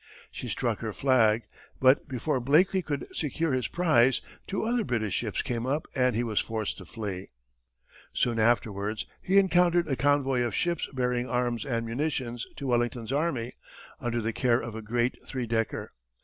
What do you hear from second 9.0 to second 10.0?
he encountered a